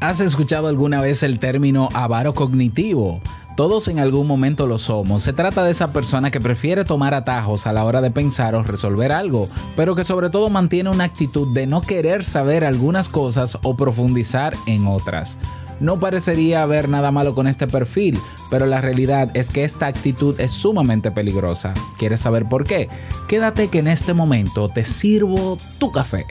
[0.00, 3.20] ¿Has escuchado alguna vez el término avaro cognitivo?
[3.54, 5.22] Todos en algún momento lo somos.
[5.22, 8.62] Se trata de esa persona que prefiere tomar atajos a la hora de pensar o
[8.62, 13.58] resolver algo, pero que sobre todo mantiene una actitud de no querer saber algunas cosas
[13.62, 15.36] o profundizar en otras.
[15.80, 20.40] No parecería haber nada malo con este perfil, pero la realidad es que esta actitud
[20.40, 21.74] es sumamente peligrosa.
[21.98, 22.88] ¿Quieres saber por qué?
[23.28, 26.24] Quédate que en este momento te sirvo tu café.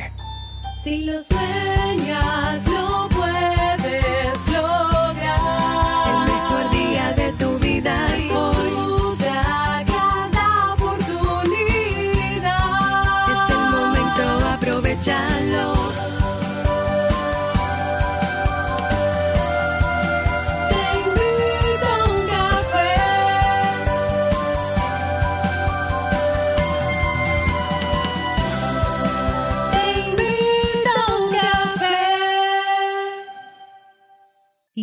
[0.83, 2.63] Si lo sueñas,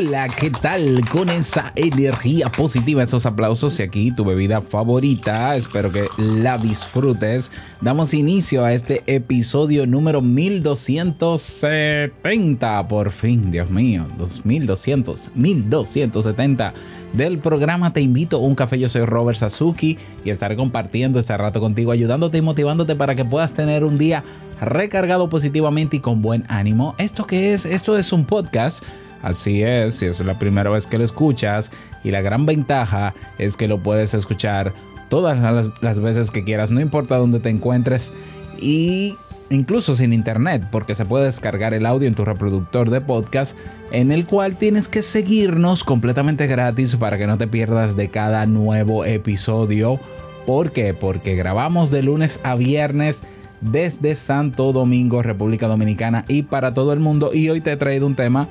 [0.00, 1.00] Hola, ¿qué tal?
[1.10, 7.50] Con esa energía positiva, esos aplausos y aquí tu bebida favorita, espero que la disfrutes.
[7.80, 16.74] Damos inicio a este episodio número 1270, por fin, Dios mío, 2200, 1270
[17.12, 18.78] del programa Te invito a un café.
[18.78, 23.24] Yo soy Robert Sasuki y estaré compartiendo este rato contigo, ayudándote y motivándote para que
[23.24, 24.22] puedas tener un día
[24.60, 26.94] recargado positivamente y con buen ánimo.
[26.98, 27.66] ¿Esto qué es?
[27.66, 28.84] Esto es un podcast
[29.22, 31.70] Así es, si es la primera vez que lo escuchas
[32.04, 34.72] y la gran ventaja es que lo puedes escuchar
[35.08, 35.40] todas
[35.80, 38.12] las, veces que quieras, no importa dónde te encuentres
[38.60, 39.16] y
[39.50, 43.56] incluso sin internet, porque se puede descargar el audio en tu reproductor de podcast,
[43.90, 48.44] en el cual tienes que seguirnos completamente gratis para que no te pierdas de cada
[48.46, 49.98] nuevo episodio.
[50.46, 50.94] ¿Por qué?
[50.94, 53.22] Porque grabamos de lunes a viernes
[53.60, 57.32] desde Santo Domingo, República Dominicana y para todo el mundo.
[57.32, 58.48] Y hoy te he traído un tema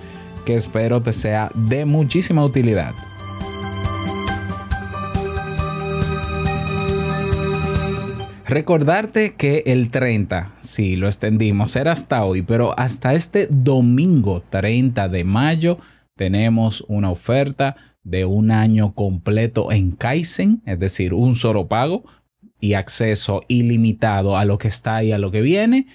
[0.47, 2.95] que espero te sea de muchísima utilidad.
[8.45, 15.09] Recordarte que el 30, sí, lo extendimos, era hasta hoy, pero hasta este domingo 30
[15.09, 15.79] de mayo
[16.15, 22.05] tenemos una oferta de un año completo en Kaizen, es decir, un solo pago
[22.61, 25.87] y acceso ilimitado a lo que está y a lo que viene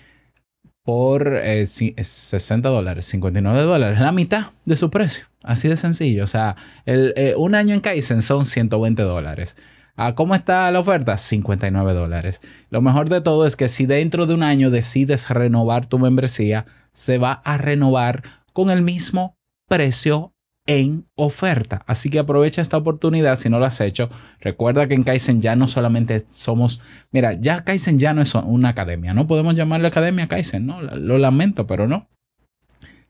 [0.85, 5.27] por 60 eh, dólares, 59 dólares, la mitad de su precio.
[5.43, 6.25] Así de sencillo.
[6.25, 6.57] O sea,
[6.87, 9.57] eh, un año en Kaizen son 120 dólares.
[9.97, 11.19] ¿A ¿Cómo está la oferta?
[11.19, 12.41] 59 dólares.
[12.71, 16.65] Lo mejor de todo es que si dentro de un año decides renovar tu membresía,
[16.93, 18.23] se va a renovar
[18.53, 19.37] con el mismo
[19.69, 20.33] precio
[20.67, 21.83] en oferta.
[21.87, 24.09] Así que aprovecha esta oportunidad si no lo has hecho.
[24.41, 28.71] Recuerda que en Kaizen ya no solamente somos, mira, ya Kaizen ya no es una
[28.71, 30.81] academia, no podemos llamarle academia Kaizen, ¿no?
[30.81, 32.09] Lo lamento, pero no.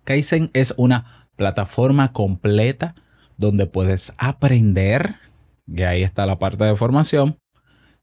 [0.05, 2.95] Kaizen es una plataforma completa
[3.37, 5.17] donde puedes aprender,
[5.67, 7.39] y ahí está la parte de formación,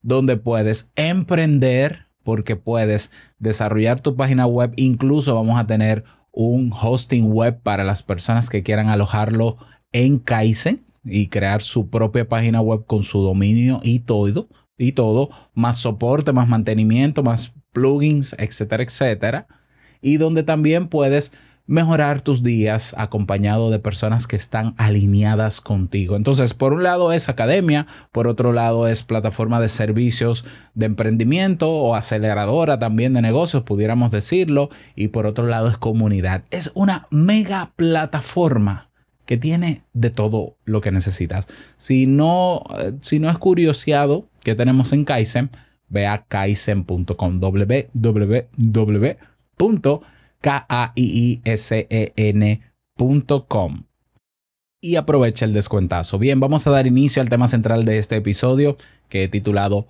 [0.01, 7.31] donde puedes emprender porque puedes desarrollar tu página web, incluso vamos a tener un hosting
[7.31, 9.57] web para las personas que quieran alojarlo
[9.91, 14.47] en Kaizen y crear su propia página web con su dominio y todo,
[14.77, 19.47] y todo, más soporte, más mantenimiento, más plugins, etcétera, etcétera.
[20.01, 21.33] Y donde también puedes
[21.69, 26.15] mejorar tus días acompañado de personas que están alineadas contigo.
[26.15, 31.69] Entonces, por un lado es academia, por otro lado es plataforma de servicios de emprendimiento
[31.69, 36.43] o aceleradora también de negocios, pudiéramos decirlo, y por otro lado es comunidad.
[36.49, 38.89] Es una mega plataforma
[39.27, 41.47] que tiene de todo lo que necesitas.
[41.77, 45.51] Si no, eh, si no es curioseado que tenemos en Kaizen,
[45.87, 48.47] ve a kaizen.com, www
[50.41, 51.43] K-A-I-I-S-E-N.com.
[54.81, 56.17] Y aprovecha el descuentazo.
[56.17, 58.77] Bien, vamos a dar inicio al tema central de este episodio
[59.09, 59.87] que he titulado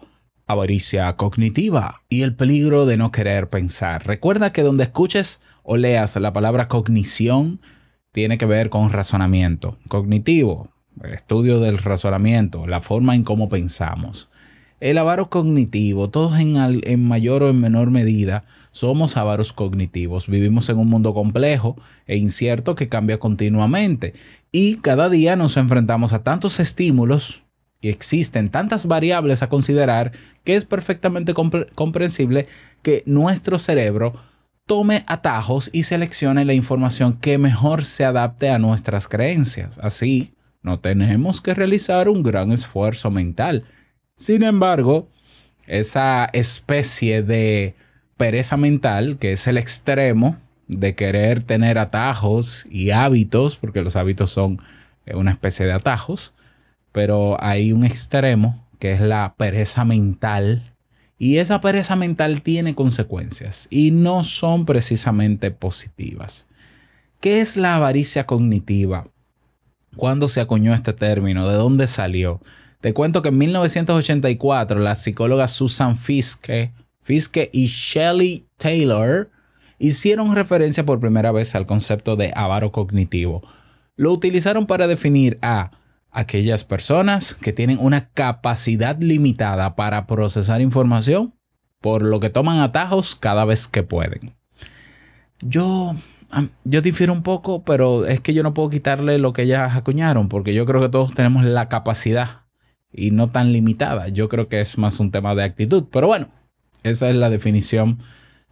[0.48, 4.08] Avaricia cognitiva y el peligro de no querer pensar.
[4.08, 7.60] Recuerda que donde escuches o leas la palabra cognición
[8.12, 10.72] tiene que ver con razonamiento cognitivo,
[11.04, 14.30] estudio del razonamiento, la forma en cómo pensamos.
[14.80, 20.28] El avaro cognitivo, todos en, mayor o en menor medida somos avaros cognitivos.
[20.28, 21.76] Vivimos en un mundo complejo
[22.08, 24.14] e incierto que cambia continuamente
[24.52, 27.42] y cada día nos enfrentamos a tantos estímulos
[27.82, 32.48] y existen tantas variables a considerar que es perfectamente comprensible
[32.82, 34.14] que nuestro cerebro
[34.66, 39.80] tome atajos y seleccione la información que mejor se adapte a nuestras creencias.
[39.80, 43.66] Así, no tenemos que realizar un gran esfuerzo mental.
[44.20, 45.08] Sin embargo,
[45.66, 47.74] esa especie de
[48.18, 50.38] pereza mental, que es el extremo
[50.68, 54.62] de querer tener atajos y hábitos, porque los hábitos son
[55.06, 56.34] eh, una especie de atajos,
[56.92, 60.74] pero hay un extremo que es la pereza mental
[61.18, 66.46] y esa pereza mental tiene consecuencias y no son precisamente positivas.
[67.22, 69.08] ¿Qué es la avaricia cognitiva?
[69.96, 71.48] ¿Cuándo se acuñó este término?
[71.48, 72.42] ¿De dónde salió?
[72.82, 76.72] Te cuento que en 1984 la psicóloga Susan Fiske
[77.10, 79.32] Fiske y Shelley Taylor
[79.80, 83.42] hicieron referencia por primera vez al concepto de avaro cognitivo.
[83.96, 85.72] Lo utilizaron para definir a
[86.12, 91.34] aquellas personas que tienen una capacidad limitada para procesar información,
[91.82, 94.36] por lo que toman atajos cada vez que pueden.
[95.42, 95.96] Yo,
[96.64, 100.30] yo difiero un poco, pero es que yo no puedo quitarle lo que ellas acuñaron,
[100.30, 102.42] porque yo creo que todos tenemos la capacidad
[102.92, 104.10] y no tan limitada.
[104.10, 105.86] Yo creo que es más un tema de actitud.
[105.92, 106.30] Pero bueno,
[106.84, 107.98] esa es la definición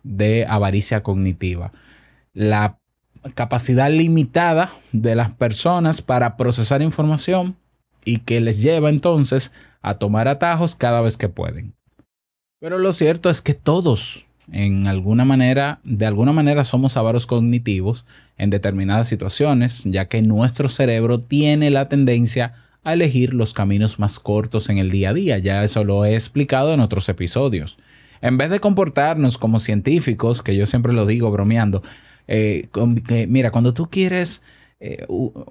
[0.03, 1.71] de avaricia cognitiva.
[2.33, 2.79] La
[3.35, 7.55] capacidad limitada de las personas para procesar información
[8.05, 9.51] y que les lleva entonces
[9.81, 11.73] a tomar atajos cada vez que pueden.
[12.59, 18.05] Pero lo cierto es que todos, en alguna manera, de alguna manera somos avaros cognitivos
[18.37, 22.53] en determinadas situaciones, ya que nuestro cerebro tiene la tendencia
[22.87, 25.37] a elegir los caminos más cortos en el día a día.
[25.39, 27.77] Ya eso lo he explicado en otros episodios.
[28.21, 31.83] En vez de comportarnos como científicos, que yo siempre lo digo bromeando,
[32.27, 32.69] eh,
[33.27, 34.41] mira, cuando tú quieres,
[34.79, 35.05] eh,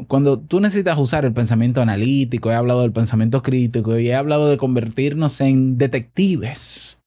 [0.08, 4.48] cuando tú necesitas usar el pensamiento analítico, he hablado del pensamiento crítico y he hablado
[4.48, 7.00] de convertirnos en detectives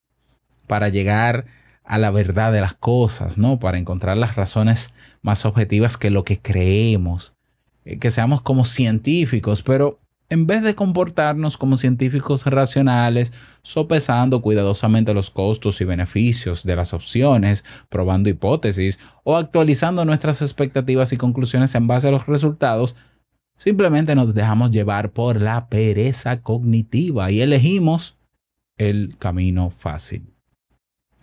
[0.67, 1.45] para llegar
[1.83, 3.59] a la verdad de las cosas, ¿no?
[3.59, 4.93] Para encontrar las razones
[5.23, 7.33] más objetivas que lo que creemos,
[7.83, 9.99] eh, que seamos como científicos, pero
[10.29, 13.33] en vez de comportarnos como científicos racionales,
[13.63, 21.11] sopesando cuidadosamente los costos y beneficios de las opciones, probando hipótesis o actualizando nuestras expectativas
[21.13, 22.95] y conclusiones en base a los resultados,
[23.57, 28.15] simplemente nos dejamos llevar por la pereza cognitiva y elegimos
[28.77, 30.33] el camino fácil.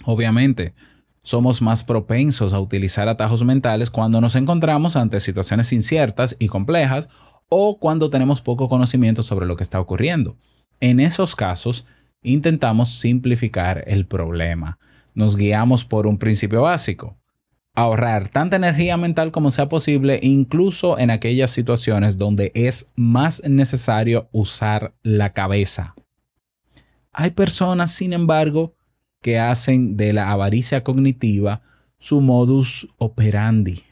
[0.04, 0.74] Obviamente,
[1.22, 7.08] somos más propensos a utilizar atajos mentales cuando nos encontramos ante situaciones inciertas y complejas
[7.48, 10.36] o cuando tenemos poco conocimiento sobre lo que está ocurriendo.
[10.80, 11.86] En esos casos,
[12.22, 14.78] intentamos simplificar el problema.
[15.14, 17.16] Nos guiamos por un principio básico.
[17.74, 24.28] Ahorrar tanta energía mental como sea posible, incluso en aquellas situaciones donde es más necesario
[24.32, 25.94] usar la cabeza.
[27.12, 28.74] Hay personas, sin embargo,
[29.22, 31.62] que hacen de la avaricia cognitiva
[31.98, 33.84] su modus operandi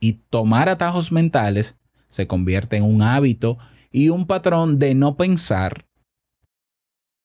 [0.00, 1.76] y tomar atajos mentales
[2.08, 3.58] se convierte en un hábito
[3.90, 5.86] y un patrón de no pensar.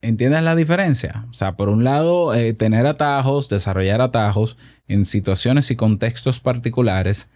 [0.02, 1.28] ¿Entiendes la diferencia?
[1.30, 4.58] O sea, por un lado, eh, tener atajos, desarrollar atajos
[4.88, 7.30] en situaciones y contextos particulares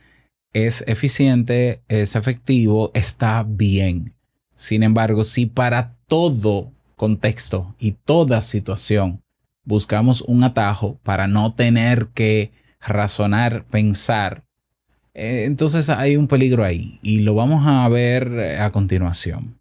[0.55, 4.15] es eficiente, es efectivo, está bien.
[4.55, 9.21] Sin embargo, si para todo contexto y toda situación
[9.65, 14.44] buscamos un atajo para no tener que razonar, pensar
[15.15, 19.57] entonces hay un peligro ahí y lo vamos a ver eh, a continuación.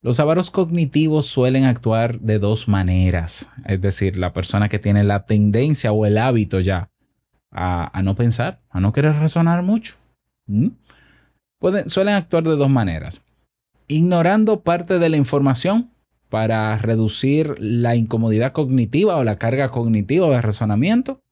[0.00, 5.26] Los avaros cognitivos suelen actuar de dos maneras, es decir, la persona que tiene la
[5.26, 6.88] tendencia o el hábito ya
[7.50, 9.96] a, no pensar, a no querer razonar mucho.
[11.58, 13.22] Pueden, suelen actuar de dos maneras.
[13.88, 15.90] Ignorando parte de la información
[16.28, 21.22] para reducir la incomodidad cognitiva o la carga cognitiva de razonamiento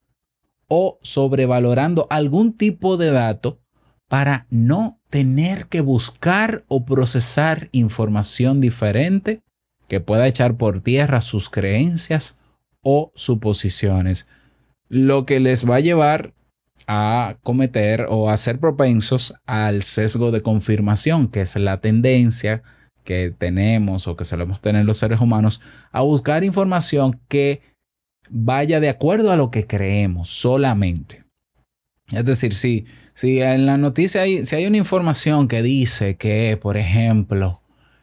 [0.68, 3.61] o sobrevalorando algún tipo de dato
[4.08, 9.42] para no tener que buscar o procesar información diferente
[9.88, 12.37] que pueda echar por tierra sus creencias
[12.82, 14.26] o suposiciones,
[14.88, 16.35] lo que les va a llevar
[16.87, 22.62] a cometer o a ser propensos al sesgo de confirmación, que es la tendencia
[23.04, 25.61] que tenemos o que solemos tener los seres humanos
[25.92, 27.61] a buscar información que
[28.30, 31.25] vaya de acuerdo a lo que creemos solamente.
[32.12, 36.56] Es decir, si, si en la noticia hay, si hay una información que dice que,
[36.61, 37.61] por ejemplo,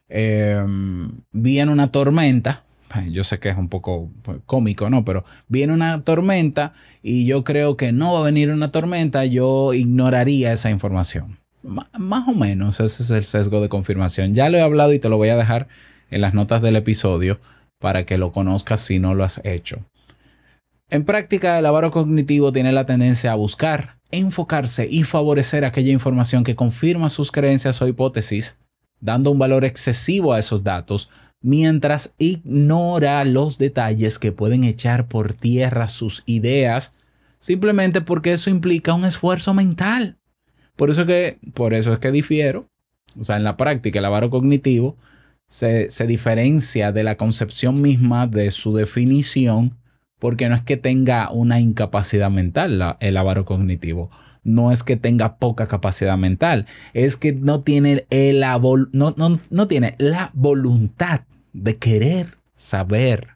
[0.09, 2.63] em, viene una tormenta,
[3.09, 5.03] yo sé que es un poco pues, cómico, ¿no?
[5.05, 9.73] Pero viene una tormenta y yo creo que no va a venir una tormenta, yo
[9.73, 11.39] ignoraría esa información.
[11.63, 14.33] más o menos ese es el sesgo de confirmación.
[14.33, 15.67] Ya lo he hablado y te lo voy a dejar
[16.11, 17.39] en las notas del episodio
[17.79, 19.79] para que lo conozcas si no lo has hecho.
[20.93, 26.43] En práctica, el avaro cognitivo tiene la tendencia a buscar, enfocarse y favorecer aquella información
[26.43, 28.57] que confirma sus creencias o hipótesis,
[28.99, 31.09] dando un valor excesivo a esos datos,
[31.41, 36.93] mientras ignora los detalles que pueden echar por tierra sus ideas,
[37.39, 40.19] simplemente porque eso implica un esfuerzo mental.
[40.75, 42.67] Por eso, que, por eso es que difiero.
[43.19, 44.95] O sea, en la práctica, el avaro cognitivo
[45.47, 49.79] se, se diferencia de la concepción misma de su definición
[50.23, 54.09] porque no es que tenga una incapacidad mental el avaro cognitivo,
[54.45, 59.95] no es que tenga poca capacidad mental, es que no tiene, el, no, no tiene
[59.97, 63.31] la voluntad de querer saber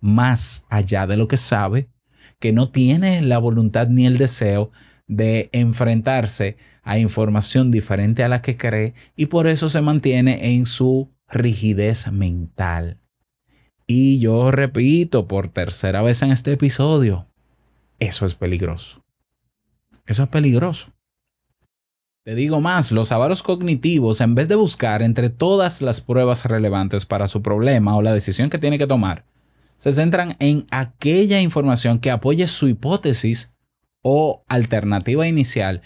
[0.00, 1.86] más allá de lo que sabe,
[2.40, 4.72] que no tiene la voluntad ni el deseo
[5.06, 10.66] de enfrentarse a información diferente a la que cree y por eso se mantiene en
[10.66, 12.98] su rigidez mental.
[13.94, 17.26] Y yo repito por tercera vez en este episodio,
[17.98, 19.04] eso es peligroso.
[20.06, 20.94] Eso es peligroso.
[22.24, 27.04] Te digo más, los avaros cognitivos, en vez de buscar entre todas las pruebas relevantes
[27.04, 29.26] para su problema o la decisión que tiene que tomar,
[29.76, 33.52] se centran en aquella información que apoye su hipótesis
[34.00, 35.82] o alternativa inicial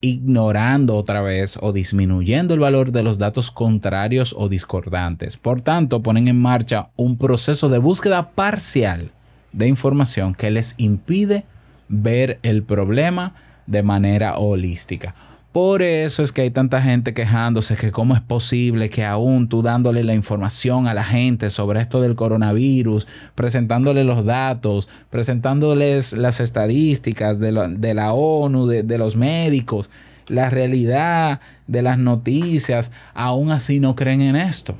[0.00, 5.36] ignorando otra vez o disminuyendo el valor de los datos contrarios o discordantes.
[5.36, 9.10] Por tanto, ponen en marcha un proceso de búsqueda parcial
[9.52, 11.44] de información que les impide
[11.88, 13.34] ver el problema
[13.66, 15.14] de manera holística.
[15.56, 19.62] Por eso es que hay tanta gente quejándose que cómo es posible que aún tú
[19.62, 26.40] dándole la información a la gente sobre esto del coronavirus, presentándole los datos, presentándoles las
[26.40, 29.88] estadísticas de, la ONU, de, los médicos,
[30.28, 34.74] la realidad de las noticias, aún así no creen en esto.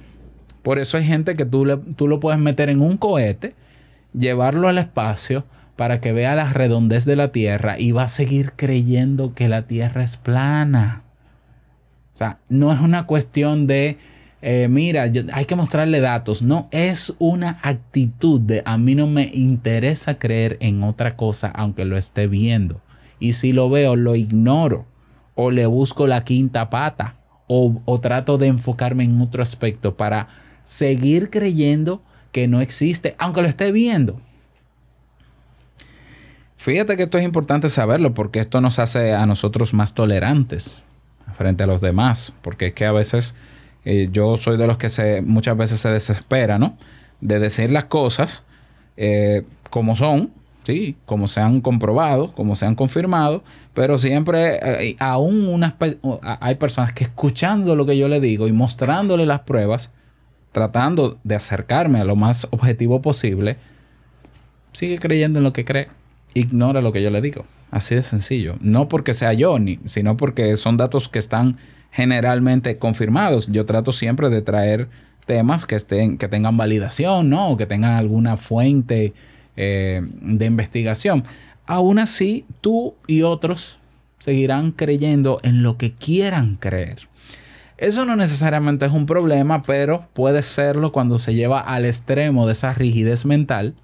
[0.62, 1.64] Por eso hay gente que tú,
[1.96, 3.54] tú lo puedes meter en un cohete,
[4.12, 8.52] llevarlo al espacio, para que vea la redondez de la Tierra y va a seguir
[8.56, 11.02] creyendo que la Tierra es plana.
[12.14, 13.98] O sea, no es una cuestión de,
[14.40, 16.40] eh, mira, hay que mostrarle datos.
[16.40, 21.84] No, es una actitud de a mí no me interesa creer en otra cosa aunque
[21.84, 22.80] lo esté viendo.
[23.18, 24.86] Y si lo veo, lo ignoro.
[25.34, 27.16] O le busco la quinta pata.
[27.48, 30.28] O, o trato de enfocarme en otro aspecto para
[30.64, 32.02] seguir creyendo
[32.32, 34.20] que no existe, aunque lo esté viendo.
[36.56, 40.82] Fíjate que esto es importante saberlo porque esto nos hace a nosotros más tolerantes
[41.36, 43.34] frente a los demás, porque es que a veces
[43.84, 46.76] eh, yo soy de los que se, muchas veces se desespera, ¿no?
[47.20, 48.44] De decir las cosas
[48.96, 50.30] eh, como son,
[50.64, 53.44] sí, como se han comprobado, como se han confirmado,
[53.74, 55.62] pero siempre eh, aún
[56.40, 59.90] hay personas que escuchando lo que yo le digo y mostrándole las pruebas,
[60.52, 63.58] tratando de acercarme a lo más objetivo posible,
[64.72, 65.88] sigue creyendo en lo que cree
[66.38, 67.44] ignora lo que yo le digo.
[67.70, 68.56] Así de sencillo.
[68.60, 71.56] No porque sea yo, ni, sino porque son datos que están
[71.90, 73.46] generalmente confirmados.
[73.48, 74.88] Yo trato siempre de traer
[75.26, 77.50] temas que, estén, que tengan validación, ¿no?
[77.50, 79.14] O que tengan alguna fuente
[79.56, 81.24] eh, de investigación.
[81.66, 83.78] Aún así, tú y otros
[84.18, 87.08] seguirán creyendo en lo que quieran creer.
[87.78, 92.52] Eso no necesariamente es un problema, pero puede serlo cuando se lleva al extremo de
[92.52, 93.74] esa rigidez mental,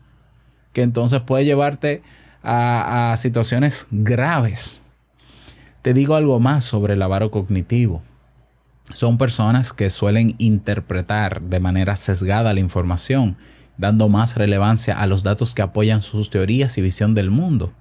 [0.72, 2.02] que entonces puede llevarte
[2.42, 4.80] a, situaciones graves.
[5.82, 8.02] Te digo algo más sobre el avaro cognitivo.
[8.92, 13.36] Son personas que suelen interpretar de manera sesgada la información,
[13.78, 17.72] dando más relevancia a los datos que apoyan sus teorías y visión del mundo.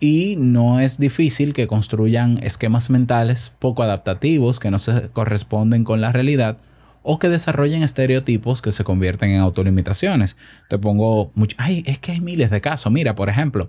[0.00, 6.00] y no es difícil que construyan esquemas mentales poco adaptativos que no se corresponden con
[6.00, 6.58] la realidad
[7.04, 10.36] o que desarrollen estereotipos que se convierten en autolimitaciones.
[10.68, 12.90] Te pongo mucho, ay, es que hay miles de casos.
[12.90, 13.68] Mira, por ejemplo,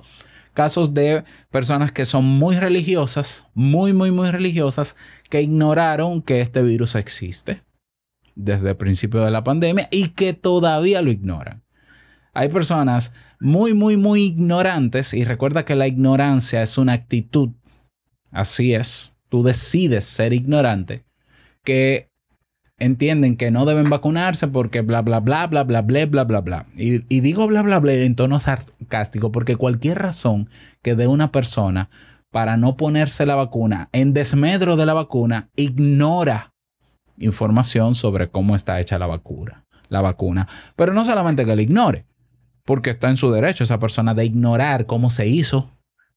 [0.54, 4.96] casos de personas que son muy religiosas, muy, muy, muy religiosas,
[5.30, 7.62] que ignoraron que este virus existe
[8.36, 11.62] desde el principio de la pandemia y que todavía lo ignoran.
[12.34, 17.50] Hay personas muy, muy, muy ignorantes y recuerda que la ignorancia es una actitud.
[18.32, 21.04] Así es, tú decides ser ignorante,
[21.64, 22.10] que
[22.78, 26.66] entienden que no deben vacunarse porque bla, bla, bla, bla, bla, bla, bla, bla, bla.
[26.76, 30.50] Y, digo bla, bla, bla en tono sarcástico porque cualquier razón
[30.82, 31.90] que dé una persona
[32.32, 36.54] para no ponerse la vacuna en desmedro de la vacuna ignora
[37.18, 39.66] información sobre cómo está hecha la vacuna.
[39.88, 40.48] La vacuna.
[40.76, 42.06] Pero no solamente que la ignore,
[42.66, 45.72] porque está en su derecho esa persona de ignorar cómo se hizo,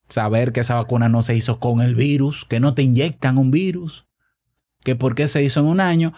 [0.09, 3.50] saber que esa vacuna no se hizo con el virus, que no te inyectan un
[3.50, 4.07] virus,
[4.83, 6.15] que por qué se hizo en un año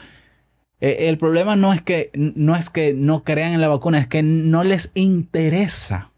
[0.80, 4.06] eh, el problema no es, que, no es que no crean en la vacuna, es
[4.06, 6.12] que no les interesa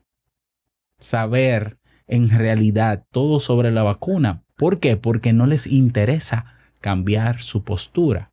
[0.98, 4.42] saber en realidad todo sobre la vacuna.
[4.56, 4.96] ¿Por qué?
[4.96, 8.32] Porque no les interesa cambiar su postura.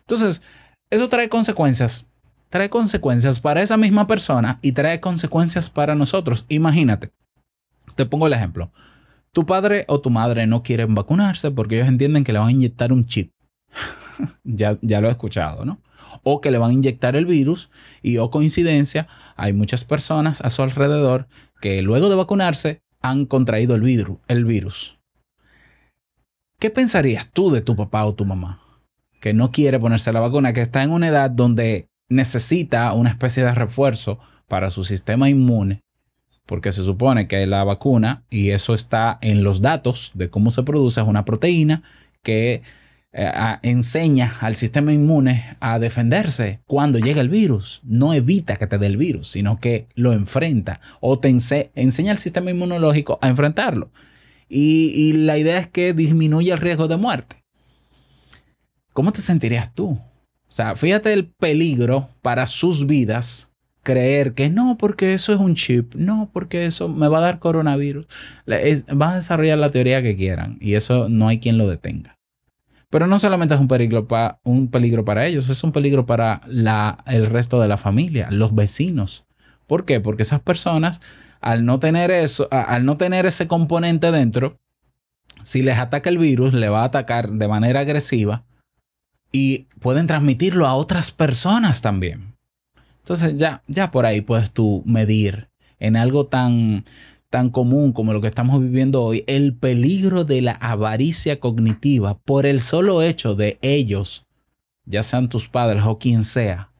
[0.00, 0.42] Entonces,
[0.90, 2.06] eso trae consecuencias.
[2.50, 6.46] Trae consecuencias para esa misma persona y trae consecuencias para nosotros.
[6.48, 7.10] Imagínate,
[7.94, 8.70] te pongo el ejemplo.
[9.32, 12.52] Tu padre o tu madre no quieren vacunarse porque ellos entienden que le van a
[12.52, 13.32] inyectar un chip.
[14.44, 15.80] Ya, ya lo he escuchado, ¿no?
[16.22, 17.70] O que le van a inyectar el virus
[18.02, 21.28] y, o oh coincidencia, hay muchas personas a su alrededor
[21.60, 23.82] que luego de vacunarse han contraído el.
[24.28, 24.98] El virus.
[26.58, 28.60] ¿Qué pensarías tú de tu papá o tu mamá?
[29.20, 33.44] Que no quiere ponerse la vacuna, que está en una edad donde necesita una especie
[33.44, 35.82] de refuerzo para su sistema inmune,
[36.46, 40.62] porque se supone que la vacuna, y eso está en los datos de cómo se
[40.62, 41.82] produce, es una proteína
[42.22, 42.62] que
[43.20, 47.80] eh, enseña al sistema inmune a defenderse cuando llega el virus.
[47.82, 52.18] No evita que te dé el virus, sino que lo enfrenta o te enseña al
[52.18, 53.90] sistema inmunológico a enfrentarlo.
[54.48, 57.42] Y, la idea es que disminuye el riesgo de muerte.
[58.92, 59.88] ¿Cómo te sentirías tú?
[59.88, 63.50] O sea, fíjate el peligro para sus vidas
[63.82, 67.40] creer que no, porque eso es un chip, no, porque eso me va a dar
[67.40, 68.06] coronavirus.
[68.92, 72.17] van a desarrollar la teoría que quieran y eso no hay quien lo detenga.
[72.90, 74.06] Pero no solamente es un peligro,
[74.44, 78.54] un peligro para ellos, es un peligro para la, el resto de la familia, los
[78.54, 79.26] vecinos.
[79.66, 80.00] ¿Por qué?
[80.00, 81.00] Porque esas personas,
[81.40, 84.58] al no tener eso, al no tener ese componente dentro,
[85.42, 88.44] si les ataca el virus, le va a atacar de manera agresiva
[89.30, 92.34] y pueden transmitirlo a otras personas también.
[93.00, 95.48] Entonces ya, ya por ahí puedes tú medir
[95.78, 96.84] en algo tan,
[97.30, 102.46] tan común como lo que estamos viviendo hoy, el peligro de la avaricia cognitiva por
[102.46, 104.26] el solo hecho de ellos,
[104.84, 106.70] ya sean tus padres o quien sea,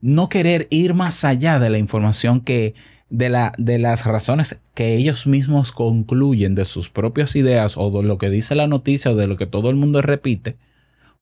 [0.00, 2.74] no querer ir más allá de la información que
[3.10, 8.06] de, la, de las razones que ellos mismos concluyen de sus propias ideas o de
[8.06, 10.56] lo que dice la noticia o de lo que todo el mundo repite,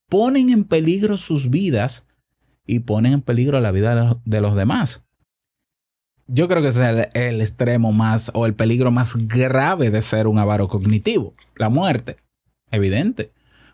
[0.09, 2.07] ponen en peligro sus vidas
[2.67, 5.03] y ponen en peligro la vida de los demás.
[6.31, 10.27] Yo creo que ese es el, extremo más o el peligro más grave de ser
[10.27, 12.17] un avaro cognitivo, la muerte.
[12.71, 13.33] Evidente.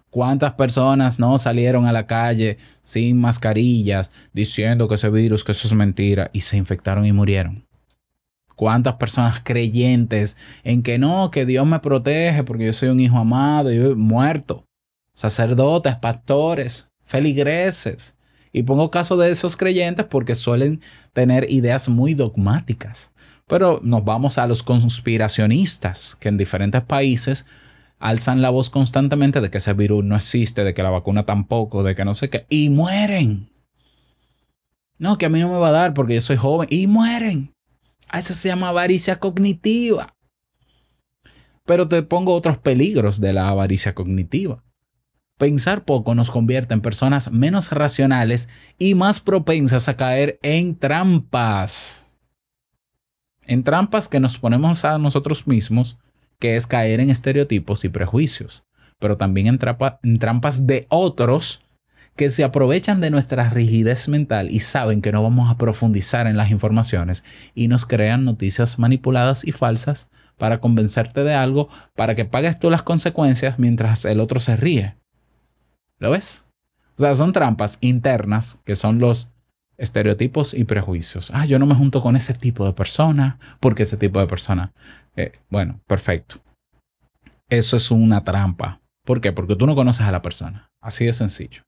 [0.09, 5.67] ¿Cuántas personas no salieron a la calle sin mascarillas diciendo que ese virus, que eso
[5.67, 7.67] es mentira y se infectaron y murieron?
[8.55, 13.19] ¿Cuántas personas creyentes en que no, que Dios me protege porque yo soy un hijo
[13.19, 14.65] amado y yo muerto?
[15.13, 18.14] Sacerdotes, pastores, feligreses,
[18.55, 20.81] y pongo caso de esos creyentes porque suelen
[21.13, 23.11] tener ideas muy dogmáticas.
[23.49, 27.47] Pero nos vamos a los conspiracionistas que en diferentes países
[27.99, 31.83] alzan la voz constantemente de que ese virus no existe, de que la vacuna tampoco,
[31.83, 33.51] de que no sé qué, y mueren.
[34.99, 37.53] No, que a mí no me va a dar porque yo soy joven, y mueren.
[38.09, 40.15] A eso se llama avaricia cognitiva.
[41.65, 44.63] Pero te pongo otros peligros de la avaricia cognitiva.
[45.37, 52.09] Pensar poco nos convierte en personas menos racionales y más propensas a caer en trampas.
[53.45, 55.99] En trampas que nos ponemos a nosotros mismos,
[56.39, 58.63] que es caer en estereotipos y prejuicios,
[59.01, 59.59] pero también en,
[60.05, 61.61] en trampas de otros
[62.15, 66.37] que se aprovechan de nuestra rigidez mental y saben que no vamos a profundizar en
[66.37, 67.25] las informaciones
[67.57, 72.71] y nos crean noticias manipuladas y falsas para convencerte de algo, para que pagues tú
[72.71, 74.95] las consecuencias mientras el otro se ríe.
[76.05, 76.45] ¿Lo ves?
[76.99, 79.31] O sea, son trampas internas que son los
[79.79, 81.31] estereotipos y prejuicios.
[81.33, 84.75] Ah, yo no me junto con ese tipo de persona porque ese tipo de persona.
[85.17, 86.43] Eh, bueno, perfecto.
[87.49, 88.83] Eso es una trampa.
[89.07, 89.33] ¿Por qué?
[89.33, 90.69] Porque tú no conoces a la persona.
[90.83, 91.63] Así de sencillo.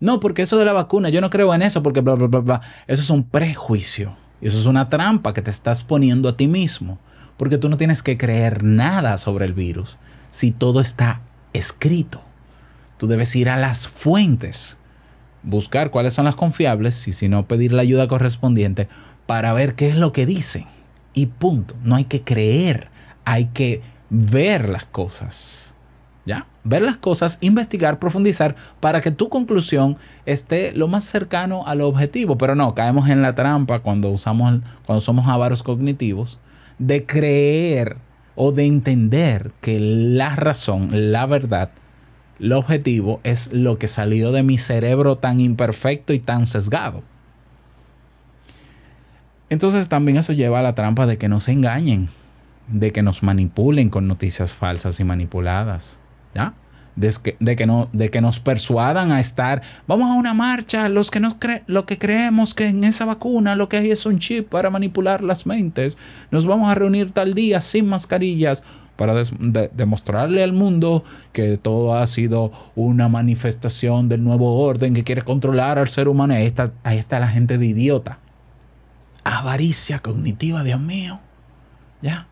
[0.00, 2.40] No, porque eso de la vacuna, yo no creo en eso porque bla, bla, bla,
[2.40, 2.60] bla.
[2.86, 4.16] Eso es un prejuicio.
[4.40, 6.98] Eso es una trampa que te estás poniendo a ti mismo.
[7.36, 9.98] Porque tú no tienes que creer nada sobre el virus
[10.30, 11.20] si todo está
[11.52, 12.22] escrito.
[12.98, 14.78] Tú debes ir a las fuentes
[15.42, 18.88] buscar cuáles son las confiables y si no pedir la ayuda correspondiente
[19.26, 20.66] para ver qué es lo que dicen.
[21.14, 21.74] Y punto.
[21.82, 22.88] No hay que creer,
[23.24, 25.74] hay que ver las cosas.
[26.24, 26.46] ¿Ya?
[26.62, 32.36] Ver las cosas, investigar, profundizar para que tu conclusión esté lo más cercano al objetivo.
[32.36, 36.38] Pero no, caemos en la trampa cuando usamos, cuando somos avaros cognitivos,
[36.78, 37.96] de creer
[38.34, 41.70] o de entender que la razón, la verdad,
[42.40, 47.02] el objetivo es lo que salió de mi cerebro tan imperfecto y tan sesgado.
[49.50, 52.08] Entonces también eso lleva a la trampa de que nos engañen,
[52.68, 56.00] de que nos manipulen con noticias falsas y manipuladas,
[56.34, 56.54] ¿ya?
[56.96, 60.88] De que, de que, no, de que nos persuadan a estar, vamos a una marcha,
[60.88, 64.18] los que, nos lo que creemos que en esa vacuna lo que hay es un
[64.18, 65.96] chip para manipular las mentes,
[66.32, 68.64] nos vamos a reunir tal día sin mascarillas,
[68.98, 69.14] para
[69.74, 75.78] demostrarle al mundo que todo ha sido una manifestación del nuevo orden que quiere controlar
[75.78, 76.34] al ser humano.
[76.34, 78.18] Ahí está, ahí está la gente de idiota.
[79.22, 81.20] Avaricia cognitiva, Dios mío.
[82.02, 82.26] ¿Ya?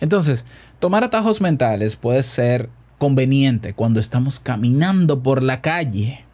[0.00, 0.46] Entonces,
[0.78, 6.24] tomar atajos mentales puede ser conveniente cuando estamos caminando por la calle.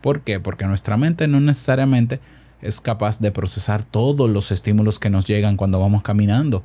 [0.00, 0.40] ¿Por qué?
[0.40, 2.18] Porque nuestra mente no necesariamente
[2.60, 6.64] es capaz de procesar todos los estímulos que nos llegan cuando vamos caminando.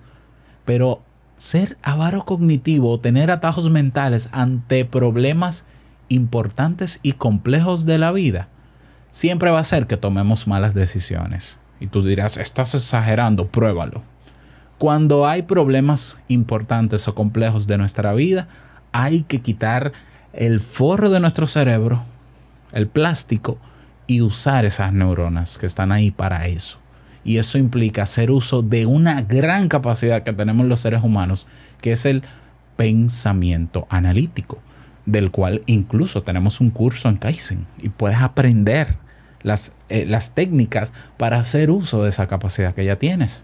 [0.66, 1.04] Pero
[1.38, 5.66] ser avaro cognitivo, tener atajos mentales ante problemas
[6.10, 8.48] importantes y complejos de la vida,
[9.12, 11.60] siempre va a hacer que tomemos malas decisiones.
[11.80, 14.02] Y tú dirás, estás exagerando, pruébalo.
[14.78, 18.48] Cuando hay problemas importantes o complejos de nuestra vida,
[18.92, 19.92] hay que quitar
[20.34, 22.04] el forro de nuestro cerebro,
[22.72, 23.58] el plástico,
[24.08, 26.80] y usar esas neuronas que están ahí para eso.
[27.28, 31.46] Y eso implica hacer uso de una gran capacidad que tenemos los seres humanos,
[31.82, 32.24] que es el
[32.78, 34.60] pensamiento analítico,
[35.06, 38.96] del cual incluso tenemos un curso en Kaizen y puedes aprender
[39.44, 43.44] las, eh, las técnicas para hacer uso de esa capacidad que ya tienes.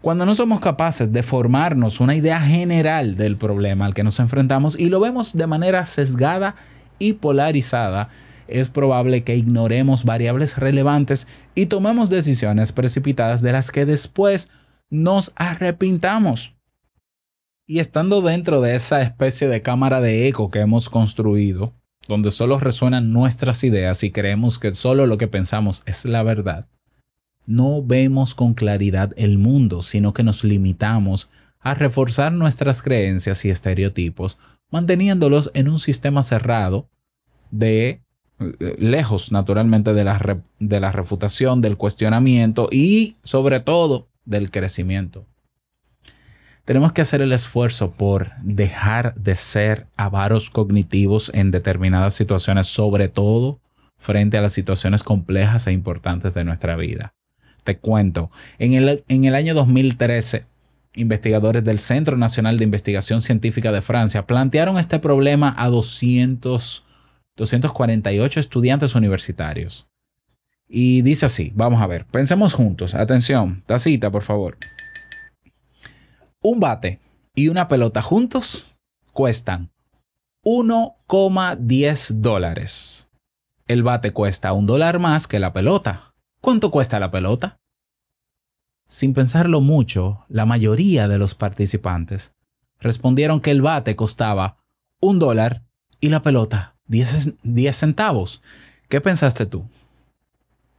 [0.00, 4.78] Cuando no somos capaces de formarnos una idea general del problema al que nos enfrentamos
[4.78, 6.54] y lo vemos de manera sesgada
[6.98, 8.08] y polarizada,
[8.48, 14.48] es probable que ignoremos variables relevantes y tomemos decisiones precipitadas de las que después
[14.90, 16.54] nos arrepintamos.
[17.66, 21.74] Y estando dentro de esa especie de cámara de eco que hemos construido,
[22.06, 26.68] donde solo resuenan nuestras ideas y creemos que solo lo que pensamos es la verdad,
[27.46, 31.28] no vemos con claridad el mundo, sino que nos limitamos
[31.60, 34.38] a reforzar nuestras creencias y estereotipos,
[34.70, 36.88] manteniéndolos en un sistema cerrado
[37.50, 38.02] de
[38.38, 45.24] lejos naturalmente de la, de la refutación, del cuestionamiento y sobre todo del crecimiento.
[46.64, 53.08] Tenemos que hacer el esfuerzo por dejar de ser avaros cognitivos en determinadas situaciones, sobre
[53.08, 53.60] todo
[53.98, 57.14] frente a las situaciones complejas e importantes de nuestra vida.
[57.62, 60.44] Te cuento, en el, en el año 2013,
[60.94, 66.85] investigadores del Centro Nacional de Investigación Científica de Francia plantearon este problema a 200
[67.36, 69.86] 248 estudiantes universitarios.
[70.68, 74.58] Y dice así, vamos a ver, pensemos juntos, atención, tacita por favor.
[76.42, 77.00] Un bate
[77.34, 78.74] y una pelota juntos
[79.12, 79.70] cuestan
[80.44, 83.08] 1,10 dólares.
[83.66, 86.14] El bate cuesta un dólar más que la pelota.
[86.40, 87.58] ¿Cuánto cuesta la pelota?
[88.86, 92.32] Sin pensarlo mucho, la mayoría de los participantes
[92.78, 94.58] respondieron que el bate costaba
[95.00, 95.64] un dólar
[96.00, 98.40] y la pelota 10, centavos.
[98.88, 99.64] ¿Qué pensaste tú?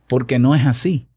[0.07, 1.07] Porque no es así.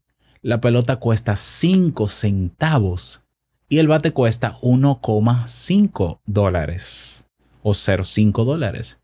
[0.41, 3.23] La pelota cuesta 5 centavos
[3.69, 7.27] y el bate cuesta 1,5 dólares
[7.61, 8.99] o 0,5 dólares.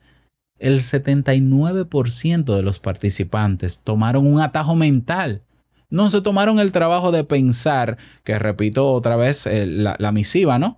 [0.60, 5.44] El 79% de los participantes tomaron un atajo mental.
[5.90, 10.58] No se tomaron el trabajo de pensar, que repito otra vez eh, la, la misiva,
[10.60, 10.78] ¿no?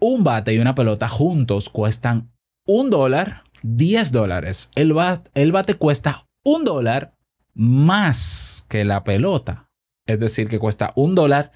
[0.00, 2.32] Un bate y una pelota juntos cuestan
[2.66, 4.70] un dólar 10 dólares.
[4.74, 7.14] El, bate cuesta un dólar
[7.54, 9.70] más que la pelota.
[10.06, 11.50] Es decir, que cuesta un dólar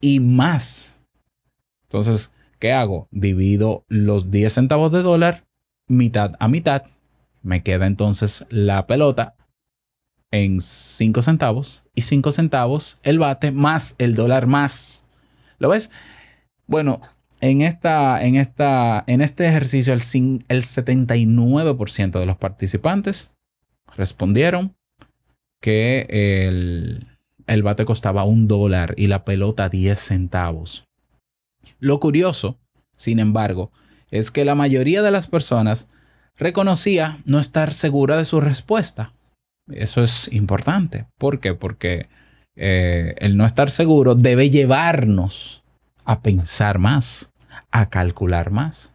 [0.00, 1.02] y más.
[1.84, 3.08] Entonces, ¿qué hago?
[3.10, 5.44] Divido los 10 centavos de dólar
[5.88, 6.84] mitad a mitad.
[7.42, 9.34] Me queda entonces la pelota
[10.30, 15.02] en 5 centavos y 5 centavos el bate más el dólar más.
[15.58, 15.90] ¿Lo ves?
[16.68, 17.00] Bueno,
[17.42, 20.00] en, esta, en, esta, en este ejercicio el,
[20.48, 23.32] el 79% de los participantes
[23.96, 24.74] respondieron
[25.60, 27.08] que el,
[27.48, 30.84] el bate costaba un dólar y la pelota 10 centavos.
[31.80, 32.58] Lo curioso,
[32.96, 33.72] sin embargo,
[34.10, 35.88] es que la mayoría de las personas
[36.36, 39.14] reconocía no estar segura de su respuesta.
[39.68, 41.06] Eso es importante.
[41.18, 41.54] ¿Por qué?
[41.54, 42.08] Porque
[42.54, 45.62] eh, el no estar seguro debe llevarnos
[46.04, 47.31] a pensar más,
[47.70, 48.94] a calcular más.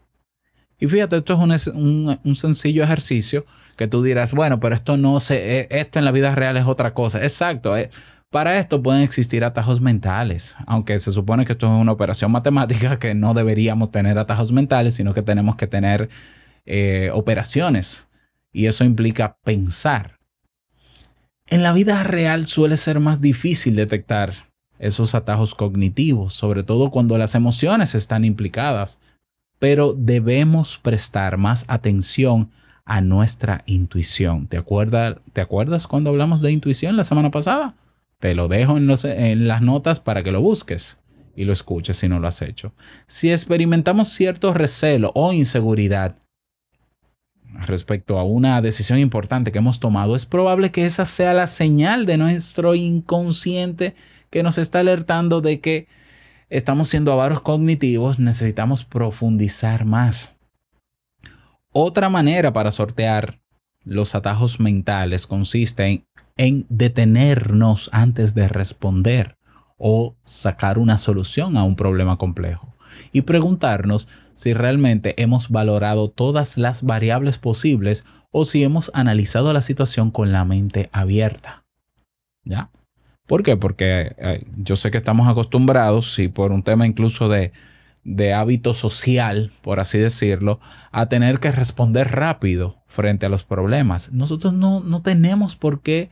[0.79, 5.59] Y fíjate, esto es un, sencillo ejercicio que tú dirás, bueno, pero esto no se,
[5.59, 7.21] eh, esto en la vida real es otra cosa.
[7.21, 7.75] Exacto.
[7.75, 7.89] Eh,
[8.29, 12.99] para esto pueden existir atajos mentales, aunque se supone que esto es una operación matemática
[12.99, 16.09] que no deberíamos tener atajos mentales, sino que tenemos que tener
[17.13, 18.09] operaciones.
[18.51, 20.17] Y eso implica pensar.
[21.49, 24.46] En la vida real suele ser más difícil detectar
[24.79, 28.99] esos atajos cognitivos, sobre todo cuando las emociones están implicadas,
[29.59, 32.51] pero debemos prestar más atención
[32.85, 34.47] a nuestra intuición.
[34.47, 34.63] ¿Te,
[35.33, 37.75] ¿Te acuerdas cuando hablamos de intuición la semana pasada?
[38.19, 40.99] Te lo dejo en, en las notas para que lo busques
[41.35, 42.73] y lo escuches si no lo has hecho.
[43.05, 46.15] Si experimentamos cierto recelo o inseguridad,
[47.65, 52.05] respecto a una decisión importante que hemos tomado, es probable que esa sea la señal
[52.05, 53.95] de nuestro inconsciente
[54.29, 55.87] que nos está alertando de que
[56.49, 60.35] estamos siendo avaros cognitivos, necesitamos profundizar más.
[61.71, 63.39] Otra manera para sortear
[63.83, 69.37] los atajos mentales consiste en, en detenernos antes de responder
[69.77, 72.75] o sacar una solución a un problema complejo
[73.11, 79.61] y preguntarnos si realmente hemos valorado todas las variables posibles o si hemos analizado la
[79.61, 81.65] situación con la mente abierta.
[82.43, 82.69] ¿Ya?
[83.27, 83.57] ¿Por qué?
[83.57, 87.51] Porque eh, yo sé que estamos acostumbrados, y por un tema incluso de,
[88.03, 90.59] de hábito social, por así decirlo,
[90.91, 94.11] a tener que responder rápido frente a los problemas.
[94.11, 96.09] Nosotros no, no tenemos por qué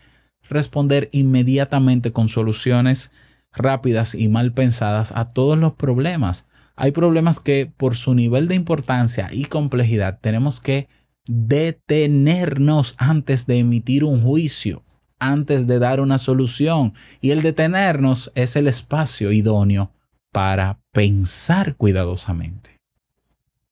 [0.50, 3.12] responder inmediatamente con soluciones
[3.52, 8.56] rápidas y mal pensadas a todos los problemas hay problemas que por su nivel de
[8.56, 10.88] importancia y complejidad tenemos que
[11.26, 14.84] detenernos antes de emitir un juicio,
[15.32, 16.94] antes de dar una solución.
[17.22, 19.92] Y el detenernos es el espacio idóneo
[20.32, 22.82] para pensar cuidadosamente.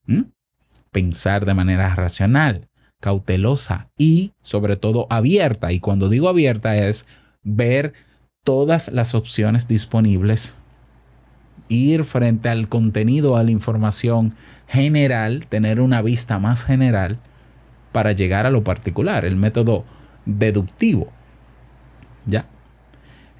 [0.05, 0.23] ¿Mm?
[0.91, 5.71] Pensar de manera racional, cautelosa y sobre todo abierta.
[5.71, 7.05] Y cuando digo abierta es
[7.43, 7.93] ver
[8.43, 10.57] todas las opciones disponibles
[11.69, 14.35] ir frente al contenido, a la información
[14.67, 17.19] general, tener una vista más general
[17.91, 19.85] para llegar a lo particular, el método
[20.25, 21.11] deductivo.
[22.25, 22.45] ¿Ya?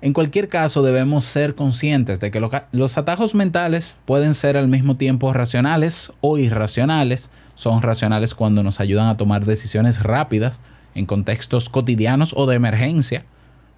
[0.01, 4.97] En cualquier caso, debemos ser conscientes de que los atajos mentales pueden ser al mismo
[4.97, 7.29] tiempo racionales o irracionales.
[7.55, 10.59] Son racionales cuando nos ayudan a tomar decisiones rápidas
[10.93, 13.23] en contextos cotidianos o de emergencia,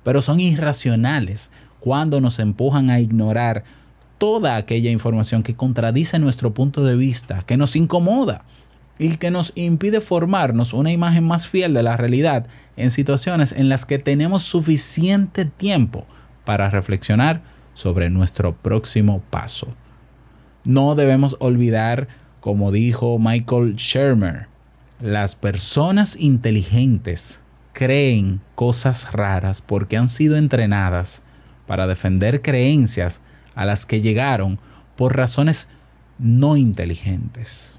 [0.04, 3.64] pero son irracionales cuando nos empujan a ignorar
[4.18, 8.46] toda aquella información que contradice nuestro punto de vista, que nos incomoda
[8.98, 13.70] y que nos impide formarnos una imagen más fiel de la realidad en situaciones en
[13.70, 16.06] las que tenemos suficiente tiempo
[16.46, 17.42] para reflexionar
[17.74, 19.68] sobre nuestro próximo paso.
[20.64, 22.08] No debemos olvidar,
[22.40, 24.48] como dijo Michael Shermer,
[25.02, 27.42] las personas inteligentes
[27.74, 31.22] creen cosas raras porque han sido entrenadas
[31.68, 33.22] para defender creencias
[33.56, 34.60] a las que llegaron
[34.96, 35.68] por razones
[36.18, 37.75] no inteligentes.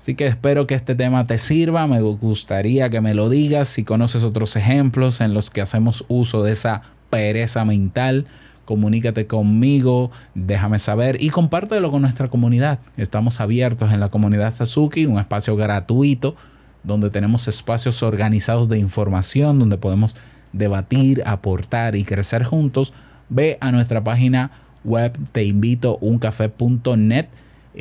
[0.00, 1.86] Así que espero que este tema te sirva.
[1.86, 6.42] Me gustaría que me lo digas si conoces otros ejemplos en los que hacemos uso
[6.42, 8.24] de esa pereza mental.
[8.64, 12.78] Comunícate conmigo, déjame saber y compártelo con nuestra comunidad.
[12.96, 16.34] Estamos abiertos en la comunidad Sasuki, un espacio gratuito
[16.82, 20.16] donde tenemos espacios organizados de información, donde podemos
[20.54, 22.94] debatir, aportar y crecer juntos.
[23.28, 24.50] Ve a nuestra página
[24.82, 27.26] web te invito uncafé.net.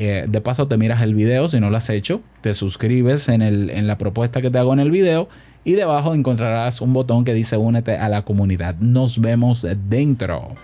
[0.01, 3.41] Eh, de paso te miras el video si no lo has hecho, te suscribes en,
[3.41, 5.27] el, en la propuesta que te hago en el video
[5.65, 8.75] y debajo encontrarás un botón que dice únete a la comunidad.
[8.79, 10.55] Nos vemos dentro.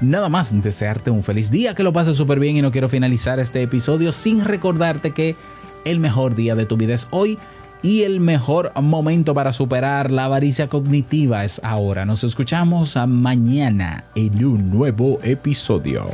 [0.00, 3.38] Nada más desearte un feliz día, que lo pases súper bien y no quiero finalizar
[3.38, 5.36] este episodio sin recordarte que
[5.84, 7.38] el mejor día de tu vida es hoy
[7.82, 12.06] y el mejor momento para superar la avaricia cognitiva es ahora.
[12.06, 16.06] Nos escuchamos mañana en un nuevo episodio.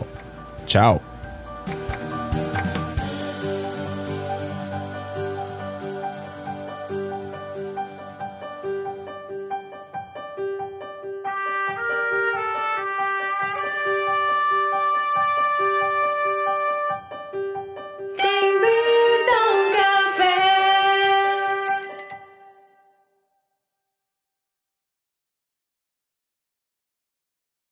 [0.67, 1.16] Chao.